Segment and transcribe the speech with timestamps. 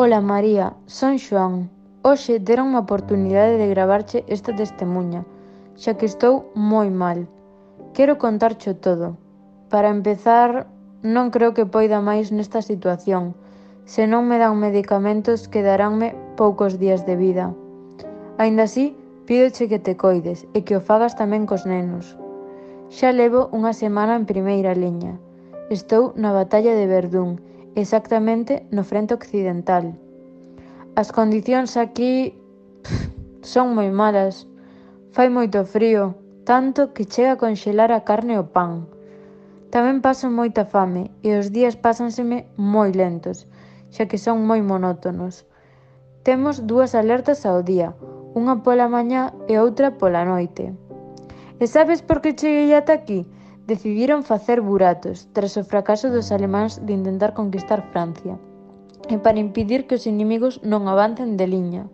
[0.00, 1.68] Ola María, son Xoán.
[2.02, 5.28] Hoxe deron a oportunidade de gravarche esta testemunha,
[5.76, 7.28] xa que estou moi mal.
[7.92, 9.20] Quero contarcho todo.
[9.68, 10.66] Para empezar,
[11.04, 13.36] non creo que poida máis nesta situación,
[13.84, 17.52] se non me dan medicamentos quedaránme poucos días de vida.
[18.40, 18.96] Ainda así,
[19.28, 22.16] pídoche que te coides e que o fagas tamén cos nenos.
[22.90, 25.14] Xa levo unha semana en primeira liña.
[25.70, 27.38] Estou na batalla de Verdún,
[27.78, 29.94] exactamente no frente occidental.
[30.98, 32.34] As condicións aquí
[32.82, 33.14] pff,
[33.46, 34.50] son moi malas.
[35.14, 38.90] Fai moito frío, tanto que chega a conxelar a carne o pan.
[39.70, 43.46] Tamén paso moita fame e os días pásanseme moi lentos,
[43.94, 45.46] xa que son moi monótonos.
[46.26, 47.94] Temos dúas alertas ao día,
[48.34, 50.74] unha pola mañá e outra pola noite.
[51.60, 53.28] E sabes por que cheguei ata aquí?
[53.68, 58.40] Decidiron facer buratos, tras o fracaso dos alemáns de intentar conquistar Francia,
[59.12, 61.84] e para impedir que os inimigos non avancen de liña.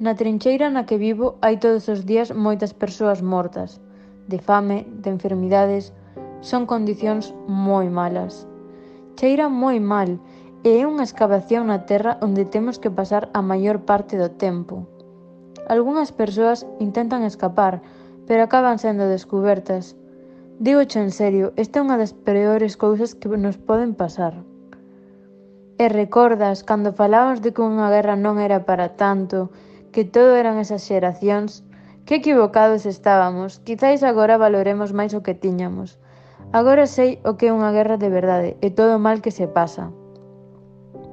[0.00, 3.76] Na trincheira na que vivo hai todos os días moitas persoas mortas,
[4.24, 5.92] de fame, de enfermidades,
[6.40, 8.48] son condicións moi malas.
[9.20, 10.16] Cheira moi mal,
[10.64, 14.88] e é unha excavación na terra onde temos que pasar a maior parte do tempo.
[15.68, 17.84] Algúnas persoas intentan escapar,
[18.26, 19.96] pero acaban sendo descubertas.
[20.58, 24.42] Dígocho en serio, esta é unha das peores cousas que nos poden pasar.
[25.76, 29.52] E recordas cando falábamos de que unha guerra non era para tanto,
[29.92, 31.60] que todo eran exageracións,
[32.08, 36.00] que equivocados estábamos, quizáis agora valoremos máis o que tiñamos.
[36.56, 39.44] Agora sei o que é unha guerra de verdade e todo o mal que se
[39.50, 39.92] pasa.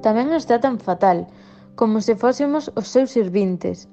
[0.00, 1.28] Tamén nos tratan fatal,
[1.76, 3.90] como se fósemos os seus sirvintes,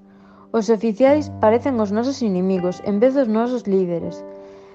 [0.52, 4.20] Os oficiais parecen os nosos inimigos en vez dos nosos líderes.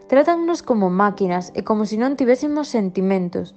[0.09, 3.53] Trátannos como máquinas e como se non tivésemos sentimentos.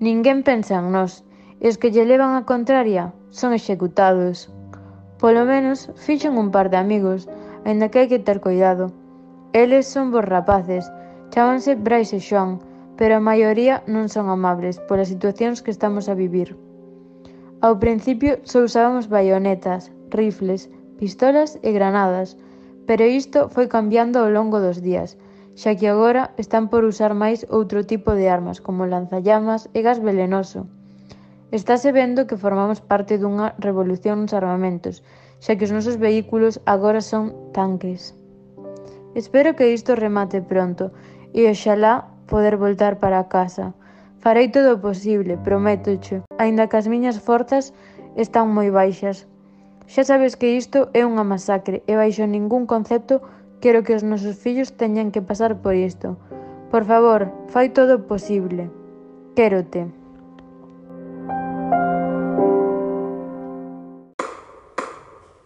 [0.00, 1.28] Ninguén pensa en nós,
[1.60, 4.48] e os que lle levan a contraria son executados.
[5.20, 7.28] Polo menos, fixen un par de amigos,
[7.68, 8.88] aínda que hai que ter cuidado.
[9.52, 10.88] Eles son bons rapaces,
[11.28, 12.64] chámanse Brais e Xoan,
[12.96, 16.56] pero a maioría non son amables polas situacións que estamos a vivir.
[17.60, 22.36] Ao principio só usábamos baionetas, rifles pistolas e granadas,
[22.88, 25.16] pero isto foi cambiando ao longo dos días,
[25.60, 29.98] xa que agora están por usar máis outro tipo de armas como lanzallamas e gas
[29.98, 30.66] velenoso.
[31.50, 35.00] Estáse vendo que formamos parte dunha revolución nos armamentos,
[35.44, 37.24] xa que os nosos vehículos agora son
[37.56, 38.12] tanques.
[39.14, 40.92] Espero que isto remate pronto
[41.32, 43.74] e oxalá poder voltar para casa.
[44.22, 47.72] Farei todo o posible, prométocho, aínda que as miñas forzas
[48.14, 49.26] están moi baixas,
[49.88, 53.24] Xa sabes que isto é unha masacre e baixo ningún concepto
[53.62, 56.20] quero que os nosos fillos teñan que pasar por isto.
[56.68, 58.68] Por favor, fai todo o posible.
[59.32, 59.88] Quérote.